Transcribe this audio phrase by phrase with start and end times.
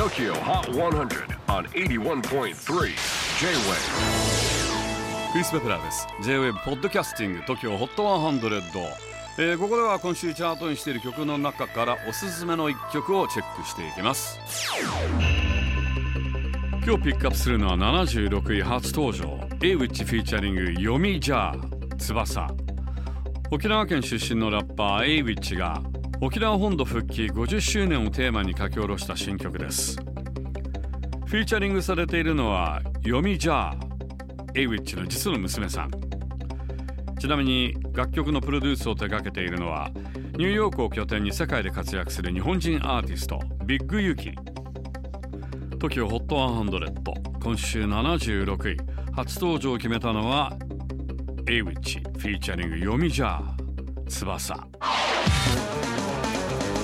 [0.00, 2.54] TOKYO HOT 100 on 81.3 J-WAVE
[5.32, 6.06] クリス・ベプラーです。
[6.22, 8.62] J-WAVE ポッドキャスティング TOKYO HOT 100、
[9.36, 14.40] えー、ここでは今週チャートにしている曲の中からおすすめの一曲をチェックしていきます。
[16.82, 19.38] 今日ピックアップするのは76位初登場。
[19.62, 21.56] A ウィッチフィーチャリング読みじゃあ
[21.98, 22.48] 翼
[23.50, 25.82] 沖縄県出身のラッパー a ウィッチが
[26.22, 29.96] 沖縄本土復帰50周年をテーマに書き下ろした新曲です。
[29.96, 33.76] フィーチャリングされているのは読みじゃあ
[34.54, 35.90] エイウィッチの実の娘さん。
[37.18, 39.90] ちなみに楽曲のプロデュースを手掛けているのは
[40.36, 44.32] ニューヨークを拠点に世界で活躍する日本人アーティストビッグユキ。
[45.78, 48.76] TOKIOHOT100 今週76位。
[49.12, 50.52] 初登場を決めたのは
[51.48, 53.56] エイウィッチフィーチャリング読みじゃあ
[54.06, 54.66] 翼。